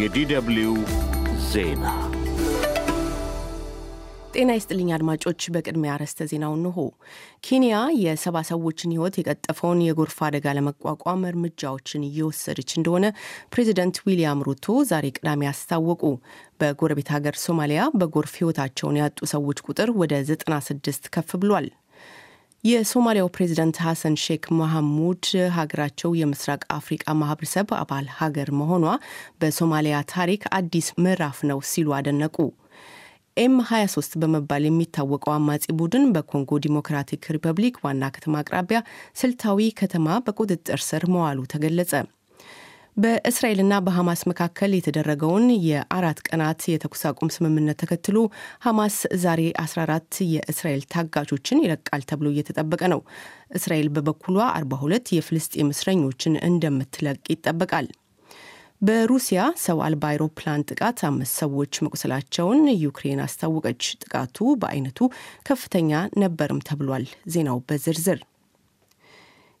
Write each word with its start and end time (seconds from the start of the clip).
የ 0.00 0.37
DW 0.37 0.74
ዜና 1.48 1.84
ጤና 4.34 4.50
ይስጥልኝ 4.56 4.90
አድማጮች። 4.96 5.40
በቅድሚያ 5.54 5.90
አርዕስተ 5.94 6.26
ዜናው 6.30 6.52
እንሆ። 6.58 6.76
ኬንያ 7.46 7.74
የሰባ 8.02 8.36
ሰዎችን 8.50 8.94
ሕይወት 8.94 9.16
የቀጠፈውን 9.20 9.82
የጎርፍ 9.86 10.16
አደጋ 10.26 10.54
ለመቋቋም 10.58 11.26
እርምጃዎችን 11.30 12.06
እየወሰደች 12.08 12.70
እንደሆነ 12.78 13.04
ፕሬዚደንት 13.52 13.98
ዊሊያም 14.06 14.44
ሩቶ 14.48 14.78
ዛሬ 14.90 15.12
ቅዳሜ 15.16 15.50
አስታወቁ። 15.50 16.02
በጎረቤት 16.60 17.10
ሀገር 17.16 17.36
ሶማሊያ 17.44 17.82
በጎርፍ 18.00 18.34
ሕይወታቸውን 18.40 19.00
ያጡ 19.02 19.20
ሰዎች 19.32 19.60
ቁጥር 19.66 19.90
ወደ 20.00 20.14
96 20.32 21.12
ከፍ 21.14 21.30
ብሏል። 21.42 21.68
የሶማሊያው 22.64 23.28
ፕሬዚደንት 23.34 23.76
ሐሰን 23.84 24.16
ሼክ 24.24 24.44
መሐሙድ 24.58 25.24
ሀገራቸው 25.56 26.10
የምስራቅ 26.18 26.60
አፍሪቃ 26.76 27.14
ማህበረሰብ 27.20 27.70
አባል 27.78 28.06
ሀገር 28.18 28.48
መሆኗ 28.58 28.84
በሶማሊያ 29.40 29.96
ታሪክ 30.12 30.42
አዲስ 30.58 30.88
ምዕራፍ 31.02 31.38
ነው 31.50 31.60
ሲሉ 31.70 31.88
አደነቁ። 31.98 32.36
ኤም 33.36 33.56
23 33.66 34.16
በመባል 34.22 34.64
የሚታወቀው 34.66 35.32
አማጺ 35.34 35.64
ቡድን 35.78 36.06
በኮንጎ 36.14 36.60
ዲሞክራቲክ 36.64 37.30
ሪፐብሊክ 37.36 37.82
ዋና 37.84 38.12
ከተማ 38.16 38.42
አቅራቢያ 38.42 38.80
ስልታዊ 39.20 39.68
ከተማ 39.80 40.18
በቁጥጥር 40.26 40.82
ስር 40.88 41.04
መዋሉ 41.12 41.40
ተገለጸ። 41.52 41.92
በእስራኤልና 42.96 43.74
በሐማስ 43.84 44.22
መካከል 44.30 44.70
የተደረገውን 44.74 45.44
የአራት 45.66 46.18
ቀናት 46.26 46.62
የተኩስ 46.72 47.02
አቁም 47.10 47.30
ስምምነት 47.34 47.78
ተከትሎ 47.82 48.18
ሐማስ 48.64 48.96
ዛሬ 49.22 49.42
14 49.62 50.18
የእስራኤል 50.32 50.82
ታጋቾችን 50.92 51.62
ይለቃል 51.64 52.02
ተብሎ 52.10 52.28
እየተጠበቀ 52.32 52.82
ነው። 52.94 53.00
እስራኤል 53.58 53.88
በበኩሏ 53.94 54.36
42 54.52 55.12
የፍልስጤም 55.16 55.72
እስረኞችን 55.74 56.34
እንደምትለቅ 56.48 57.20
ይጠበቃል። 57.34 57.88
በሩሲያ 58.82 59.40
ሰው 59.64 59.80
አልባ 59.86 60.04
አይሮፕላን 60.10 60.66
ጥቃት 60.70 61.00
አምስት 61.08 61.34
ሰዎች 61.42 61.80
መቁሰላቸውን 61.84 62.62
ዩክሬን 62.80 63.22
አስታወቀች። 63.24 63.82
ጥቃቱ 64.02 64.38
በአይነቱ 64.62 65.00
ከፍተኛ 65.48 65.92
ነበርም 66.18 66.60
ተብሏል። 66.68 67.06
ዜናው 67.30 67.60
በዝርዝር 67.68 68.20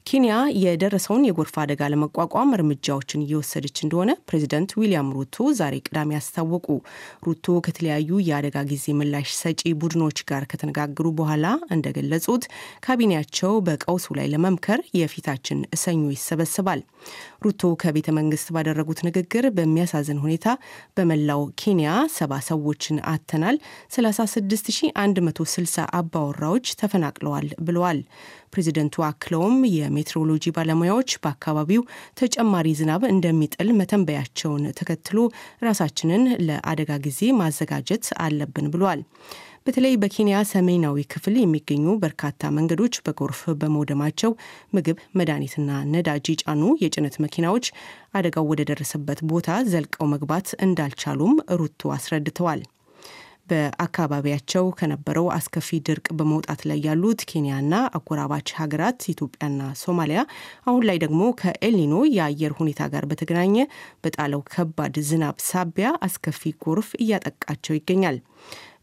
ኬንያ 0.06 0.32
የደረሰውን 0.62 1.26
የጎርፍ 1.26 1.54
አደጋ 1.62 1.88
ለመቋቋም 1.92 2.54
እርምጃዎችን 2.56 3.22
እየወሰደች 3.24 3.76
እንደሆነ 3.84 4.10
ፕሬዚደንት 4.28 4.70
ዊሊያም 4.78 5.12
ሩቶ 5.16 5.44
ዛሬ 5.58 5.74
ቅዳሜ 5.84 6.10
አስታወቁ። 6.18 6.66
ሩቶ 7.26 7.54
ከተለያዩ 7.66 8.18
የአደጋ 8.26 8.64
ጊዜ 8.70 8.94
ምላሽ 8.98 9.28
ሰጪ 9.38 9.62
ቡድኖች 9.82 10.20
ጋር 10.30 10.44
ከተነጋገሩ 10.52 11.06
በኋላ 11.20 11.46
እንደገለጹት 11.76 12.44
ካቢኔያቸው 12.86 13.54
በቀውሱ 13.68 14.16
ላይ 14.18 14.28
ለመምከር 14.34 14.82
የፊታችን 14.98 15.60
ሰኞ 15.82 16.02
ይሰበስባል። 16.14 16.82
ሩቶ 17.44 17.62
ከቤተ 17.82 18.08
መንግስት 18.18 18.50
ባደረጉት 18.56 19.00
ንግግር 19.06 19.44
በሚያሳዝን 19.56 20.20
ሁኔታ 20.24 20.46
በመላው 20.96 21.42
ኬንያ 21.60 21.88
ሰባ 22.16 22.32
ሰዎችን 22.48 22.98
አተናል፣ 23.12 23.56
36160 23.96 25.88
አባወራዎች 25.98 26.68
ተፈናቅለዋል 26.80 27.48
ብለዋል። 27.62 27.98
ፕሬዚደንቱ 28.52 29.04
አክለውም 29.06 29.56
የሜትሮሎጂ 29.76 30.54
ባለሙያዎች 30.56 31.12
በአካባቢው 31.22 31.82
ተጨማሪ 32.20 32.68
ዝናብ 32.78 33.04
እንደሚጥል 33.10 33.70
መተንበያቸውን 33.78 34.66
ተከትሎ 34.78 35.18
ራሳችንን 35.66 36.24
ለአደጋ 36.46 36.92
ጊዜ 37.06 37.32
ማዘጋጀት 37.40 38.06
አለብን 38.24 38.68
ብለዋል። 38.74 39.02
በተለይ 39.66 39.92
በኬንያ 40.02 40.36
ሰሜናዊ 40.50 41.02
ክፍል 41.12 41.34
የሚገኙ 41.38 41.84
በርካታ 42.02 42.50
መንገዶች 42.56 42.94
በጎርፍ 43.04 43.40
በመውደማቸው 43.60 44.30
ምግብ፣ 44.74 44.96
መድኃኒትና 45.18 45.70
ነዳጅ 45.92 46.26
የጫኑ 46.32 46.62
የጭነት 46.82 47.16
መኪናዎች 47.24 47.66
አደጋው 48.14 48.48
ወደ 48.52 48.62
ደረሰበት 48.70 49.20
ቦታ 49.32 49.60
ዘልቀው 49.70 50.08
መግባት 50.14 50.48
እንዳልቻሉም 50.66 51.34
ሩቶ 51.60 51.92
አስረድተዋል። 51.96 52.62
በአካባቢያቸው 53.48 54.64
ከነበረው 54.78 55.26
አስከፊ 55.34 55.78
ድርቅ 55.86 56.06
በመውጣት 56.18 56.60
ላይ 56.68 56.78
ያሉት 56.86 57.20
ኬንያና 57.30 57.74
አጎራባች 57.98 58.48
ሀገራት 58.58 59.00
ኢትዮጵያና 59.12 59.62
ሶማሊያ 59.82 60.20
አሁን 60.66 60.82
ላይ 60.88 60.98
ደግሞ 61.02 61.22
ከኤልኒኖ 61.40 61.94
የአየር 62.14 62.52
ሁኔታ 62.60 62.90
ጋር 62.92 63.06
በተገናኘ 63.10 63.56
በጣለው 64.04 64.42
ከባድ 64.52 64.96
ዝናብ 65.08 65.38
ሳቢያ 65.48 65.90
አስከፊ 66.06 66.52
ጎርፍ 66.64 66.90
እያጠቃቸው 67.02 67.76
ይገኛል። 67.78 68.18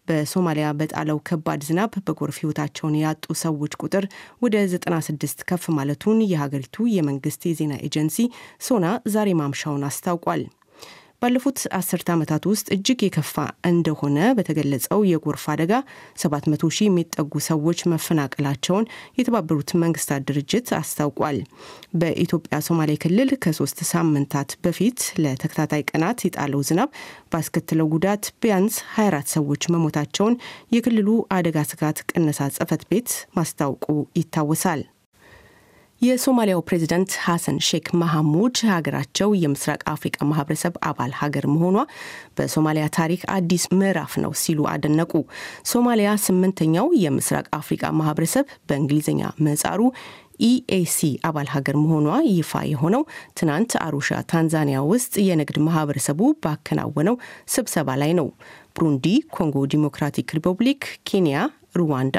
በሶማሊያ 0.08 0.68
በጣለው 0.78 1.18
ከባድ 1.28 1.64
ዝናብ 1.68 1.92
በጎርፍ 2.06 2.38
ሕይወታቸውን 2.42 2.96
ያጡ 3.02 3.26
ሰዎች 3.42 3.74
ቁጥር 3.82 4.06
ወደ 4.42 4.56
96 4.70 5.44
ከፍ 5.50 5.66
ማለቱን 5.78 6.20
የሀገሪቱ 6.30 6.88
የመንግስት 6.96 7.44
የዜና 7.50 7.76
ኤጀንሲ 7.88 8.18
ሶና 8.68 8.86
ዛሬ 9.14 9.30
ማምሻውን 9.42 9.86
አስታውቋል። 9.90 10.44
ባለፉት 11.22 11.60
አስርተ 11.78 12.08
ዓመታት 12.14 12.44
ውስጥ 12.50 12.68
እጅግ 12.76 13.00
የከፋ 13.06 13.34
እንደሆነ 13.70 14.18
በተገለጸው 14.38 15.00
የጎርፍ 15.10 15.44
አደጋ 15.54 15.74
700 16.22 16.70
ሺህ 16.76 16.88
የሚጠጉ 16.88 17.42
ሰዎች 17.48 17.80
መፈናቀላቸውን 17.94 18.86
የተባበሩት 19.20 19.72
መንግስታት 19.84 20.26
ድርጅት 20.30 20.70
አስታውቋል። 20.80 21.40
በኢትዮጵያ 22.02 22.60
ሶማሌ 22.68 22.94
ክልል 23.04 23.32
ከሶስት 23.46 23.82
ሳምንታት 23.92 24.54
በፊት 24.66 25.02
ለተከታታይ 25.24 25.84
ቀናት 25.92 26.24
የጣለው 26.28 26.64
ዝናብ 26.70 26.92
ባስከትለው 27.34 27.90
ጉዳት 27.96 28.24
ቢያንስ 28.42 28.78
24 28.94 29.36
ሰዎች 29.38 29.66
መሞታቸውን 29.76 30.40
የክልሉ 30.76 31.10
አደጋ 31.38 31.58
ስጋት 31.72 32.00
ቅነሳ 32.10 32.50
ጽሕፈት 32.56 32.86
ቤት 32.92 33.10
ማስታወቁ 33.38 33.86
ይታወሳል። 34.20 34.84
የሶማሊያው 36.02 36.62
ፕሬዚደንት 36.68 37.12
ሐሰን 37.24 37.58
ሼክ 37.68 37.88
መሐሙድ 38.02 38.58
ሀገራቸው 38.70 39.30
የምስራቅ 39.42 39.82
አፍሪቃ 39.94 40.18
ማህበረሰብ 40.30 40.74
አባል 40.90 41.12
ሀገር 41.20 41.46
መሆኗ 41.54 41.78
በሶማሊያ 42.38 42.86
ታሪክ 42.98 43.24
አዲስ 43.34 43.64
ምዕራፍ 43.74 44.14
ነው 44.24 44.32
ሲሉ 44.42 44.70
አደነቁ። 44.74 45.12
ሶማሊያ 45.72 46.12
ስምንተኛው 46.26 46.88
የምስራቅ 47.04 47.46
አፍሪቃ 47.60 47.92
ማህበረሰብ 48.00 48.46
በእንግሊዝኛ 48.70 49.22
ምህጻሩ 49.44 49.82
ኢኤሲ 50.48 50.98
አባል 51.28 51.48
ሀገር 51.54 51.76
መሆኗ 51.82 52.08
ይፋ 52.30 52.62
የሆነው 52.70 53.04
ትናንት 53.40 53.72
አሩሻ 53.82 54.20
ታንዛኒያ 54.32 54.80
ውስጥ 54.92 55.14
የንግድ 55.26 55.58
ማህበረሰቡ 55.66 56.32
ባከናወነው 56.44 57.16
ስብሰባ 57.54 57.98
ላይ 58.02 58.14
ነው። 58.20 58.28
ብሩንዲ፣ 58.76 59.06
ኮንጎ 59.36 59.66
ዲሞክራቲክ 59.74 60.34
ሪፐብሊክ፣ 60.38 60.82
ኬንያ 61.10 61.38
ሩዋንዳ፣ 61.76 62.16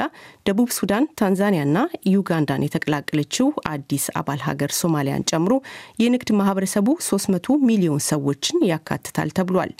ደቡብ 0.47 0.69
ሱዳን፣ 0.75 1.05
ታንዛኒያና 1.19 1.77
ዩጋንዳን 2.11 2.65
የተቀላቀለችው 2.65 3.47
አዲስ 3.71 4.05
አባል 4.19 4.39
ሀገር 4.47 4.71
ሶማሊያን 4.79 5.25
ጨምሮ 5.31 5.53
የንግድ 6.01 6.29
ማህበረሰቡ 6.39 6.87
300 7.07 7.57
ሚሊዮን 7.69 8.03
ሰዎችን 8.09 8.65
ያካትታል 8.71 9.31
ተብሏል። 9.37 9.73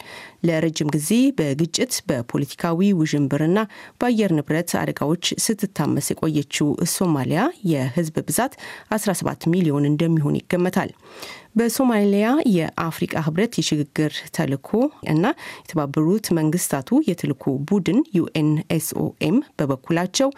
ለረጅም 0.46 0.92
ጊዜ 0.94 1.10
በግጭት 1.38 1.94
በፖለቲካዊ 2.08 2.90
ውዥንብርና 3.00 3.58
በአየር 4.00 4.32
ንብረት 4.38 4.72
አደጋዎች 4.82 5.26
ስትታመስ 5.44 6.08
የቆየችው 6.12 6.68
ሶማሊያ 6.94 7.42
የህዝብ 7.72 8.16
ብዛት 8.28 8.54
17 8.96 9.48
ሚሊዮን 9.54 9.88
እንደሚሆን 9.88 10.38
ይገመታል። 10.40 10.92
በሶማሊያ 11.54 12.26
የአፍሪቃ 12.54 13.14
ህብረት 13.26 13.52
የሽግግር 13.58 14.12
ተልዕኮ 14.36 14.70
እና 15.12 15.24
የተባበሩት 15.62 16.26
መንግስታቱ 16.38 17.00
የተልዕኮ 17.08 17.54
ቡድን 17.70 17.98
ዩኤንኤስኦኤም 18.18 19.36
በበኩላቸው 19.58 20.30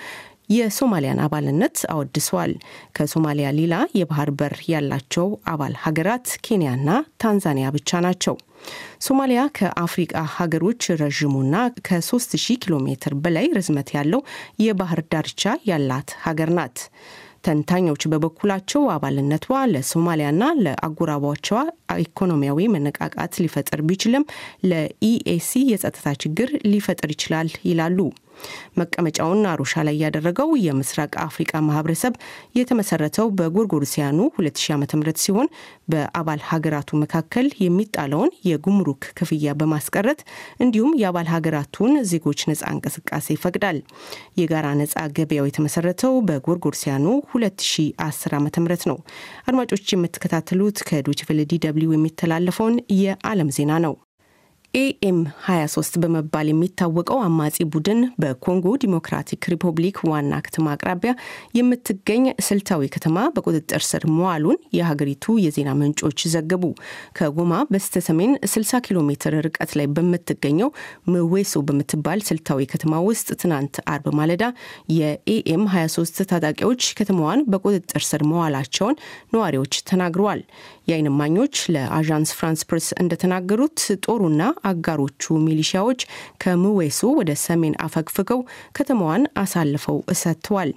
የሶማሊያን 0.55 1.23
አባልነት 1.25 1.77
አወድሰዋል። 1.93 2.53
ከሶማሊያ 2.97 3.49
ሌላ 3.59 3.75
የባህር 3.99 4.31
በር 4.41 4.55
ያላቸው 4.73 5.29
አባል 5.53 5.75
ሀገራት 5.85 6.27
ኬንያና 6.47 6.89
ታንዛኒያ 7.23 7.69
ብቻ 7.77 8.01
ናቸው። 8.07 8.35
ሶማሊያ 9.07 9.41
ከአፍሪቃ 9.59 10.15
ሀገሮች 10.37 10.83
ረዥሙና 11.01 11.55
ከ3000 11.89 12.59
ኪሎ 12.63 12.75
ሜትር 12.87 13.15
በላይ 13.25 13.49
ርዝመት 13.59 13.91
ያለው 13.97 14.21
የባህር 14.65 15.03
ዳርቻ 15.13 15.43
ያላት 15.71 16.11
ሀገር 16.27 16.53
ናት። 16.59 16.79
ተንታኞች 17.45 18.03
በበኩላቸው 18.13 18.83
አባልነቷ 18.95 19.47
ለሶማሊያና 19.73 20.45
ለአጎራባቿ 20.65 21.49
ኢኮኖሚያዊ 22.05 22.69
መነቃቃት 22.75 23.35
ሊፈጥር 23.45 23.81
ቢችልም 23.89 24.25
ለኢኤሲ 24.71 25.53
የጸጥታ 25.71 26.15
ችግር 26.25 26.51
ሊፈጥር 26.73 27.11
ይችላል 27.15 27.51
ይላሉ። 27.69 27.99
መቀመጫውን 28.79 29.41
አሩሻ 29.51 29.85
ላይ 29.87 29.97
ያደረገው 30.05 30.51
የምስራቅ 30.65 31.13
አፍሪቃ 31.25 31.53
ማህበረሰብ 31.67 32.15
የተመሰረተው 32.59 33.29
በጎርጎሮሲያኑ 33.39 34.19
2000 34.39 34.73
ዓ 34.75 34.99
ም 34.99 35.15
ሲሆን 35.25 35.49
በአባል 35.93 36.41
ሀገራቱ 36.51 36.91
መካከል 37.03 37.47
የሚጣለውን 37.65 38.31
የጉምሩክ 38.49 39.03
ክፍያ 39.19 39.55
በማስቀረት 39.61 40.21
እንዲሁም 40.65 40.93
የአባል 41.01 41.29
ሀገራቱን 41.35 41.93
ዜጎች 42.11 42.41
ነጻ 42.51 42.63
እንቅስቃሴ 42.75 43.27
ይፈቅዳል። 43.37 43.79
የጋራ 44.41 44.67
ነጻ 44.81 44.97
ገበያው 45.17 45.49
የተመሰረተው 45.49 46.15
በጎርጎሮሲያኑ 46.29 47.07
2010 47.35 48.35
ዓ 48.35 48.43
ም 48.43 48.49
ነው። 48.91 48.99
አድማጮች 49.49 49.87
የምትከታተሉት 49.95 50.81
ከዶይቼ 50.89 51.23
ቬለ 51.31 51.43
ዲ 51.53 51.61
የሚተላለፈውን 51.95 52.77
የዓለም 53.01 53.51
ዜና 53.57 53.73
ነው። 53.85 53.95
ኤም 54.75 55.19
23 55.43 55.97
በመባል 56.03 56.47
የሚታወቀው 56.51 57.19
አማጺ 57.27 57.57
ቡድን 57.73 58.01
በኮንጎ 58.23 58.73
ዲሞክራቲክ 58.83 59.47
ሪፐብሊክ 59.53 59.99
ዋና 60.09 60.41
ከተማ 60.47 60.73
አቅራቢያ 60.73 61.13
የምትገኝ 61.59 62.25
ስልታዊ 62.47 62.89
ከተማ 62.95 63.19
በቁጥጥር 63.37 63.83
ስር 63.89 64.05
መዋሉን 64.15 64.59
የሀገሪቱ 64.79 65.37
የዜና 65.45 65.75
ምንጮች 65.81 66.23
ዘገቡ። 66.35 66.65
ከጎማ 67.19 67.61
በስተሰሜን 67.71 68.33
60 68.49 68.83
ኪሎ 68.89 69.05
ሜትር 69.09 69.37
ርቀት 69.47 69.75
ላይ 69.79 69.89
በምትገኘው 69.95 70.71
ምዌሶ 71.13 71.63
በምትባል 71.69 72.23
ስልታዊ 72.29 72.67
ከተማ 72.73 73.03
ውስጥ 73.09 73.31
ትናንት 73.43 73.79
አርብ 73.95 74.09
ማለዳ 74.21 74.45
የኤኤም 74.97 75.65
23 75.75 76.25
ታጣቂዎች 76.33 76.83
ከተማዋን 76.99 77.47
በቁጥጥር 77.53 78.05
ስር 78.09 78.25
መዋላቸውን 78.33 79.01
ነዋሪዎች 79.35 79.75
ተናግረዋል። 79.91 80.43
የዓይን 80.87 81.11
እማኞች 81.11 81.57
ለአዣንስ 81.75 82.33
ፍራንስ 82.39 82.63
ፕሬስ 82.69 82.89
እንደተናገሩት 83.03 83.79
ጦሩና 84.07 84.43
አጋሮቹ 84.71 85.37
ሚሊሺያዎች 85.47 86.01
ከምዌሶ 86.43 87.13
ወደ 87.21 87.33
ሰሜን 87.45 87.77
አፈግፍገው 87.85 88.43
ከተማዋን 88.79 89.25
አሳልፈው 89.43 90.01
ሰጥተዋል። 90.23 90.73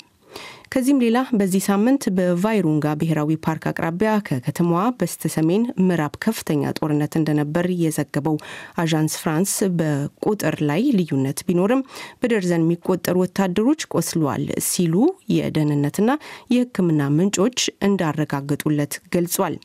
ከዚህም 0.69 1.01
ሌላ 1.04 1.18
በዚህ 1.39 1.62
ሳምንት 1.68 2.04
በቫይሩንጋ 2.15 2.86
ብሔራዊ 3.01 3.38
ፓርክ 3.45 3.63
አቅራቢያ 3.69 4.12
ከከተማዋ 4.27 4.81
በስተሰሜን 4.98 5.63
ምዕራብ 5.86 6.15
ከፍተኛ 6.25 6.74
ጦርነት 6.80 7.13
እንደነበር 7.19 7.68
የዘገበው 7.83 8.36
አዣንስ 8.83 9.15
ፍራንስ 9.21 9.53
በቁጥር 9.80 10.57
ላይ 10.69 10.83
ልዩነት 10.98 11.42
ቢኖርም 11.48 11.86
በደርዘን 12.21 12.65
የሚቆጠሩ 12.65 13.15
ወታደሮች 13.24 13.88
ቆስለዋል 13.94 14.45
ሲሉ 14.69 14.95
የደህንነትና 15.38 16.12
የሕክምና 16.56 17.10
ምንጮች 17.18 17.57
እንዳረጋገጡለት 17.88 18.95
ገልጿል። 19.15 19.57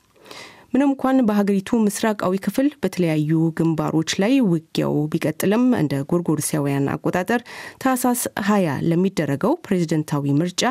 ምንም 0.73 0.89
እንኳን 0.89 1.17
በሀገሪቱ 1.29 1.79
ምስራቃዊ 1.87 2.35
ክፍል 2.45 2.69
በተለያዩ 2.83 3.31
ግንባሮች 3.59 4.11
ላይ 4.23 4.35
ውጊያው 4.47 4.95
ቢቀጥልም 5.13 5.65
እንደ 5.81 5.95
ጎርጎርሲያውያን 6.11 6.87
አቆጣጠር 6.93 7.41
ታህሳስ 7.83 8.21
ሀያ 8.49 8.77
ለሚደረገው 8.89 9.53
ፕሬዝደንታዊ 9.67 10.33
ምርጫ 10.39 10.63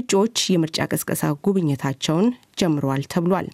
እጩዎች 0.00 0.36
የምርጫ 0.54 0.86
ቀስቀሳ 0.92 1.32
ጉብኝታቸውን 1.44 2.28
ጀምረዋል 2.58 3.02
ተብሏል። 3.12 3.48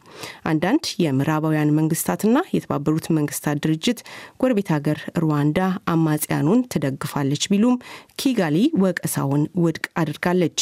አንዳንድ 0.51 0.85
የምዕራባውያን 1.05 1.75
መንግስታትና 1.79 2.37
የተባበሩት 2.55 3.09
መንግስታት 3.19 3.65
ድርጅት 3.65 3.99
ጎረቤት 4.41 4.71
ሀገር 4.77 5.01
ሩዋንዳ 5.23 5.59
አማጽያኑን 5.95 6.65
ትደግፋለች 6.75 7.45
ቢሉም 7.53 7.83
ኪጋሊ 8.17 8.57
ወቀሳውን 8.85 9.45
ውድቅ 9.65 9.87
አድርጋለች። 9.97 10.61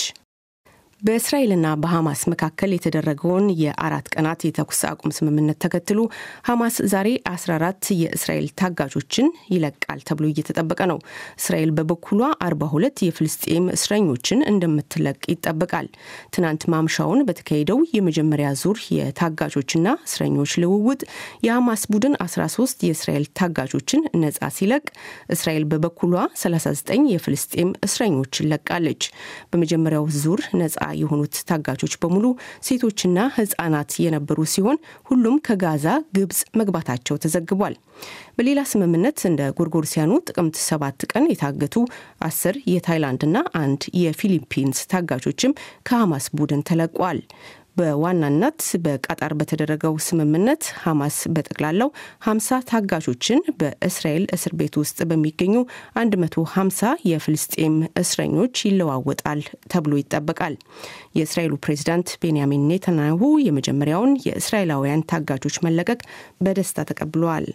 በእስራኤልና 1.02 1.66
በሐማስ 1.82 2.20
መካከል 2.31 2.70
የተደረገውን 2.75 3.46
የአራት 3.60 4.06
ቀናት 4.12 4.40
የተኩስ 4.46 4.81
አቁም 4.88 5.14
ስምምነት 5.16 5.58
ተከትሎ 5.64 6.00
ሐማስ 6.49 6.76
ዛሬ 6.93 7.08
14 7.31 7.88
የእስራኤል 8.00 8.46
ታጋቾችን 8.60 9.26
ይለቃል 9.54 10.00
ተብሎ 10.08 10.26
እየተጠበቀ 10.31 10.81
ነው። 10.90 10.99
እስራኤል 11.40 11.70
በበኩሏ 11.78 12.20
42 12.44 13.02
የፍልስጤም 13.06 13.66
እስረኞችን 13.76 14.44
እንደምትለቅ 14.52 15.19
ይጠበቃል። 15.32 15.88
ትናንት 16.37 16.66
ማምሻውን 16.75 17.25
በተካሄደው 17.28 17.81
የመጀመሪያ 17.96 18.50
ዙር 18.62 18.78
የታጋቾችና 18.96 19.96
እስረኞች 20.06 20.55
ልውውጥ 20.62 21.02
የሐማስ 21.46 21.84
ቡድን 21.93 22.16
13 22.26 22.87
የእስራኤል 22.88 23.26
ታጋቾችን 23.38 24.06
ነጻ 24.22 24.52
ሲለቅ፣ 24.56 24.87
እስራኤል 25.32 25.66
በበኩሏ 25.72 26.14
39 26.38 27.12
የፍልስጤም 27.12 27.69
እስረኞችን 27.82 28.50
ለቃለች። 28.52 29.02
በመጀመሪያው 29.52 30.06
ዙር 30.20 30.40
ነጻ 30.58 30.78
የሆኑት 30.99 31.37
ታጋቾች 31.49 31.94
በሙሉ 32.03 32.27
ሴቶችና 32.67 33.19
ሕጻናት 33.37 33.93
የነበሩ 34.05 34.39
ሲሆን 34.53 34.79
ሁሉም 35.11 35.37
ከጋዛ 35.47 35.87
ግብጽ 36.17 36.41
መግባታቸው 36.61 37.19
ተዘግቧል። 37.25 37.77
በሌላ 38.37 38.61
ስምምነት 38.71 39.19
እንደ 39.29 39.43
ጎርጎርሲያኑ 39.59 40.12
ጥቅምት 40.29 40.56
ሰባት 40.67 41.00
ቀን 41.12 41.27
የታገቱ 41.31 41.77
አስር 42.27 42.56
የታይላንድና 42.73 43.37
አንድ 43.62 43.83
የፊሊፒንስ 44.03 44.81
ታጋቾችም 44.93 45.56
ከሐማስ 45.83 46.27
ቡድን 46.39 46.65
ተለቋል። 46.71 47.21
በዋናነት 47.76 48.60
በቃጣር 48.84 49.32
በተደረገው 49.38 49.94
ስምምነት 50.06 50.64
ሐማስ 50.82 51.16
በጠቅላላው 51.34 51.90
50 52.26 52.58
ታጋቾችን 52.70 53.40
በእስራኤል 53.60 54.24
እስር 54.36 54.52
ቤት 54.60 54.74
ውስጥ 54.80 54.98
በሚገኙ 55.10 55.54
150 55.96 56.92
የፍልስጤም 57.10 57.74
እስረኞች 58.02 58.64
ይለዋወጣል 58.69 59.40
ተብሎ 59.72 59.92
ይጠበቃል። 60.00 60.56
የእስራኤሉ 61.19 61.54
ፕሬዚዳንት 61.64 62.10
ቤንያሚን 62.22 62.66
ኔታንያሁ 62.70 63.20
የመጀመሪያውን 63.46 64.14
የእስራኤላውያን 64.26 65.06
ታጋቾች 65.12 65.58
መለቀቅ 65.66 66.00
በደስታ 66.42 66.84
ተቀብለዋል። 66.90 67.48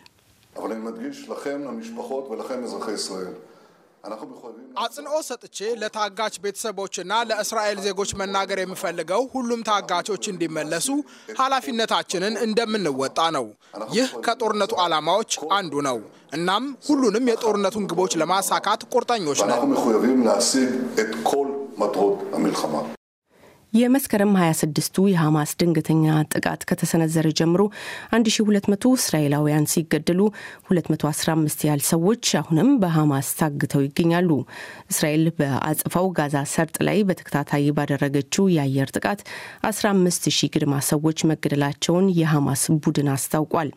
አጽንኦ 4.82 5.16
ሰጥቼ 5.28 5.58
ለታጋች 5.82 6.36
ቤተሰቦችና 6.44 7.14
ለእስራኤል 7.30 7.80
ዜጎች 7.86 8.12
መናገር 8.20 8.60
የምፈልገው 8.62 9.24
ሁሉም 9.34 9.62
ታጋቾች 9.70 10.24
እንዲመለሱ 10.32 10.88
ኃላፊነታችንን 11.40 12.36
እንደምንወጣ 12.46 13.20
ነው። 13.38 13.48
ይህ 13.96 14.10
ከጦርነቱ 14.28 14.74
ዓላማዎች 14.84 15.32
አንዱ 15.58 15.74
ነው። 15.88 16.00
እናም 16.34 16.64
ሁሉንም 16.88 17.28
የጦርነቱን 17.32 17.88
ግቦች 17.92 18.14
ለማሳካት 18.22 18.82
ቁርጠኞች 18.94 19.42
ነው። 19.44 19.58
የመስከረም 23.74 24.32
26ቱ 24.38 25.06
የሐማስ 25.10 25.52
ድንገተኛ 25.60 26.04
ጥቃት 26.32 26.62
ከተሰነዘረ 26.70 27.28
ጀምሮ 27.40 27.62
1200 28.14 28.92
እስራኤላውያን 28.98 29.70
ሲገደሉ 29.74 30.22
215 30.72 31.66
ያህል 31.68 31.82
ሰዎች 31.90 32.24
አሁንም 32.42 32.70
በሐማስ 32.82 33.30
ታግተው 33.40 33.84
ይገኛሉ። 33.86 34.30
እስራኤል 34.92 35.26
በአጽፋው 35.40 36.08
ጋዛ 36.18 36.46
ሰርጥ 36.54 36.78
ላይ 36.88 37.00
በተከታታይ 37.10 37.68
ባደረገችው 37.78 38.48
የአየር 38.56 38.92
ጥቃት 38.98 39.22
15 39.68 40.32
ሺህ 40.38 40.54
ግድማ 40.56 40.80
ሰዎች 40.92 41.28
መገደላቸውን 41.32 42.08
የሐማስ 42.22 42.64
ቡድን 42.80 43.12
አስታውቋል። 43.16 43.72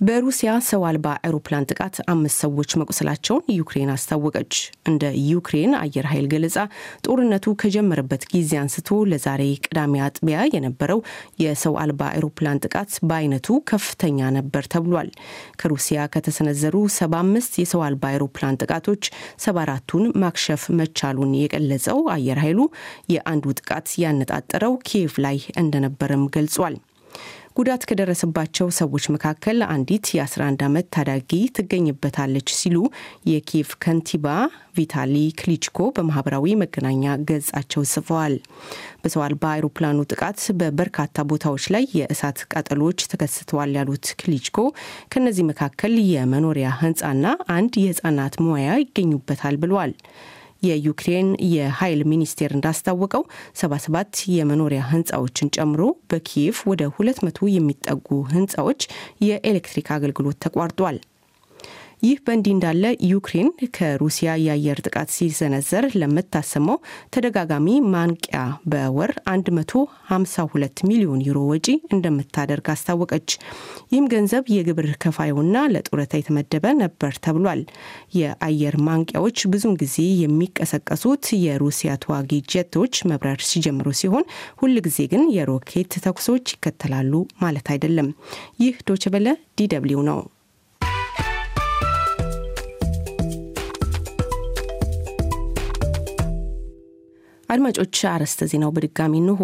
በሩሲያ 0.00 0.50
ሰው 0.66 0.82
አልባ 0.86 1.06
አውሮፕላን 1.18 1.66
ጥቃት 1.70 1.96
አምስት 2.12 2.36
ሰዎች 2.42 2.70
መቁሰላቸውን 2.80 3.44
ዩክሬን 3.54 3.90
አስታወቀች። 3.94 4.54
እንደ 4.90 5.02
ዩክሬን 5.28 5.72
አየር 5.78 6.06
ኃይል 6.10 6.26
ገለጻ 6.32 6.56
ጦርነቱ 7.06 7.54
ከጀመረበት 7.62 8.24
ጊዜ 8.32 8.52
አንስቶ 8.62 8.98
ለዛሬ 9.10 9.42
ቅዳሜ 9.62 9.94
አጥቢያ 10.06 10.40
የነበረው 10.54 11.00
የሰው 11.42 11.76
አልባ 11.82 12.02
አውሮፕላን 12.10 12.60
ጥቃት 12.64 12.92
በአይነቱ 13.08 13.56
ከፍተኛ 13.70 14.28
ነበር 14.36 14.66
ተብሏል። 14.74 15.08
ከሩሲያ 15.62 16.04
ከተሰነዘሩ 16.14 16.76
75 16.96 17.58
የሰው 17.62 17.84
አልባ 17.86 18.04
አውሮፕላን 18.12 18.60
ጥቃቶች 18.62 19.02
74ቱን 19.46 20.04
ማክሸፍ 20.24 20.64
መቻሉን 20.80 21.32
የገለጸው 21.40 22.00
አየር 22.16 22.40
ኃይሉ 22.44 22.60
የአንዱ 23.14 23.46
ጥቃት 23.60 23.88
ያነጣጠረው 24.04 24.76
ኪየቭ 24.88 25.16
ላይ 25.26 25.40
እንደነበረም 25.56 26.26
ገልጿል። 26.36 26.76
ጉዳት 27.56 27.82
ከደረሰባቸው 27.88 28.66
ሰዎች 28.78 29.04
መካከል 29.12 29.58
አንዲት 29.66 30.06
የ11 30.16 30.64
ዓመት 30.66 30.86
ታዳጊ 30.94 31.30
ትገኝበታለች 31.56 32.48
ሲሉ 32.56 32.76
የኪየቭ 33.30 33.70
ከንቲባ 33.84 34.26
ቪታሊ 34.76 35.14
ክሊችኮ 35.40 35.88
በማህበራዊ 35.96 36.54
መገናኛ 36.62 37.14
ገጻቸው 37.28 37.82
ጽፈዋል። 37.92 38.34
በሰው 39.02 39.22
አልባ 39.26 39.44
አይሮፕላኑ 39.54 39.98
ጥቃት 40.10 40.40
በበርካታ 40.60 41.24
ቦታዎች 41.30 41.66
ላይ 41.76 41.86
የእሳት 41.98 42.40
ቃጠሎች 42.52 43.08
ተከስተዋል 43.12 43.72
ያሉት 43.78 44.08
ክሊችኮ 44.20 44.58
ከእነዚህ 45.12 45.46
መካከል 45.50 45.94
የመኖሪያ 46.12 46.68
ህንፃና 46.82 47.24
አንድ 47.56 47.74
የህፃናት 47.82 48.36
መዋያ 48.44 48.70
ይገኙበታል 48.82 49.56
ብለዋል። 49.62 49.94
የዩክሬን 50.62 51.28
የኃይል 51.50 52.00
ሚኒስቴር 52.04 52.50
እንዳስታወቀው 52.54 53.24
77 53.56 54.22
የመኖሪያ 54.36 54.82
ህንፃዎችን 54.90 55.52
ጨምሮ 55.56 55.82
በኪየቭ 56.10 56.58
ወደ 56.68 56.82
200 56.96 57.50
የሚጠጉ 57.56 58.22
ህንፃዎች 58.32 58.82
የኤሌክትሪክ 59.26 59.88
አገልግሎት 59.96 60.40
ተቋርጧል። 60.46 60.98
ይህ 62.02 62.18
በእንዲህ 62.24 62.52
እንዳለ 62.54 62.82
ዩክሬን 63.10 63.46
ከሩሲያ 63.76 64.30
የአየር 64.40 64.78
ጥቃት 64.84 65.08
ሲሰነዘር 65.14 65.84
ለምታሰማው 66.00 66.78
ተደጋጋሚ 67.14 67.66
ማንቂያ 67.92 68.40
በወር 68.72 69.12
152 69.28 70.82
ሚሊዮን 70.90 71.22
ዩሮ 71.28 71.38
ወጪ 71.50 71.66
እንደምታደርግ 71.94 72.68
አስታወቀች። 72.74 73.28
ይህም 73.92 74.10
ገንዘብ 74.12 74.44
የግብር 74.54 74.88
ከፋዩና 75.04 75.64
ለጡረታ 75.74 76.12
የተመደበ 76.20 76.74
ነበር 76.82 77.14
ተብሏል። 77.26 77.62
የአየር 78.18 78.76
ማንቂያዎች 78.88 79.46
ብዙውን 79.52 79.80
ጊዜ 79.82 79.96
የሚቀሰቀሱት 80.22 81.24
የሩሲያ 81.44 81.92
ተዋጊ 82.04 82.42
ጀቶች 82.52 82.94
መብረር 83.10 83.42
ሲጀምሩ 83.50 83.88
ሲሆን 84.00 84.26
ሁል 84.60 84.76
ጊዜ 84.86 85.00
ግን 85.12 85.24
የሮኬት 85.36 85.92
ተኩሶች 86.06 86.46
ይከተላሉ 86.56 87.12
ማለት 87.40 87.68
አይደለም። 87.74 88.10
ይህ 88.62 88.76
ዶይቼ 88.88 89.11
ቬለ 89.11 89.28
DW 89.58 90.02
ነው። 90.08 90.20
አድማጮች 97.56 97.98
አርዕስተ 98.10 98.46
ዜናው 98.50 98.70
በድጋሚ 98.76 99.12
እንሆ። 99.20 99.42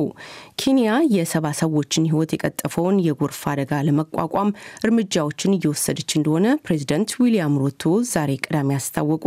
ኬንያ 0.61 0.89
የሰባ 1.15 1.47
ሰዎችን 1.61 2.09
ሕይወት 2.09 2.31
የቀጠፈውን 2.35 2.97
የጎርፍ 3.05 3.41
አደጋ 3.53 3.79
ለመቋቋም 3.87 4.51
እርምጃዎችን 4.85 5.55
እየወሰደች 5.57 6.11
እንደሆነ 6.19 6.47
ፕሬዚደንት 6.67 7.13
ዊሊያም 7.23 7.55
ሩቶ 7.63 7.85
ዛሬ 8.11 8.33
ቅዳሜ 8.45 8.71
አስታወቁ። 8.79 9.25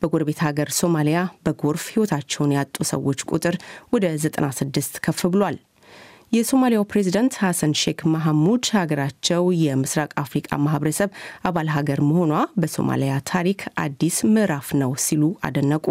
በጎረቤት 0.00 0.42
ሀገር 0.46 0.70
ሶማሊያ 0.80 1.20
በጎርፍ 1.46 1.86
ሕይወታቸውን 1.92 2.52
ያጡ 2.58 2.76
ሰዎች 2.92 3.22
ቁጥር 3.30 3.56
ወደ 3.94 4.04
96 4.18 5.00
ከፍ 5.06 5.22
ብሏል። 5.34 5.58
የሶማሊያው 6.32 6.86
ፕሬዚዳንት 6.90 7.34
ሐሰን 7.42 7.72
ሼክ 7.82 8.00
መሐሙድ 8.14 8.64
ሀገራቸው 8.74 9.44
የምስራቅ 9.62 10.10
አፍሪቃ 10.22 10.58
ማህበረሰብ 10.64 11.10
አባል 11.48 11.70
ሀገር 11.76 12.02
መሆኗ 12.08 12.32
በሶማሊያ 12.60 13.14
ታሪክ 13.30 13.62
አዲስ 13.82 14.18
ምዕራፍ 14.34 14.68
ነው 14.80 14.92
ሲሉ 15.04 15.24
አደነቁ። 15.48 15.86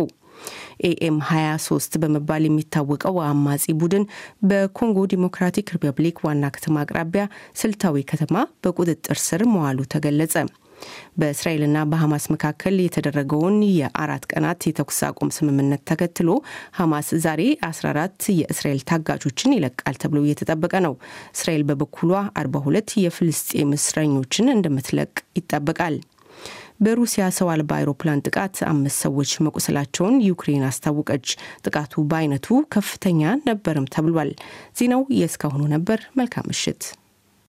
ኤም 0.84 1.18
23 1.28 2.00
በመባል 2.02 2.46
የሚታወቀው 2.48 3.18
አማጺ 3.26 3.66
ቡድን 3.82 4.06
በኮንጎ 4.50 5.08
ዲሞክራቲክ 5.14 5.74
ሪፐብሊክ 5.76 6.24
ዋና 6.28 6.52
ከተማ 6.56 6.78
አቅራቢያ 6.84 7.26
ስልታዊ 7.58 8.06
ከተማ 8.12 8.36
በቁጥጥር 8.64 9.20
ስር 9.24 9.44
መዋሉ 9.54 9.80
ተገለጸ። 9.94 10.36
በእስራኤልና 11.20 11.78
በሐማስ 11.92 12.26
መካከል 12.34 12.76
የተደረገውን 12.82 13.56
የአራት 13.72 14.24
ቀናት 14.32 14.68
የተኩስ 14.68 15.00
አቁም 15.08 15.30
ስምምነት 15.38 15.82
ተከትሎ 15.90 16.30
ሐማስ 16.78 17.10
ዛሬ 17.24 17.42
14 17.68 18.28
የእስራኤል 18.40 18.82
ታጋቾችን 18.90 19.56
ይለቃል 19.58 19.98
ተብሎ 20.04 20.22
እየተጠበቀ 20.26 20.74
ነው። 20.88 20.94
እስራኤል 21.36 21.66
በበኩሏ 21.70 22.12
42 22.38 22.96
የፍልስጤም 23.06 23.72
እስረኞችን 23.80 24.54
እንደምትለቅ 24.56 25.12
ይጠበቃል። 25.40 25.98
በሩሲያ 26.80 27.26
ሰው 27.38 27.48
አልባ 27.54 27.72
አይሮፕላን 27.78 28.24
ጥቃት 28.28 28.58
አምስት 28.68 28.98
ሰዎች 29.06 29.32
መቁሰላቸውን 29.46 30.16
ዩክሬን 30.28 30.68
አስታወቀች። 30.68 31.28
ጥቃቱ 31.66 32.04
በአይነቱ 32.10 32.48
ከፍተኛ 32.74 33.22
ነበርም 33.48 33.90
ተብሏል። 33.96 34.32
ዜናው 34.80 35.04
የእስካሁኑ 35.18 35.64
ነበር። 35.76 36.02
መልካም 36.18 36.48
ምሽት። 36.52 36.82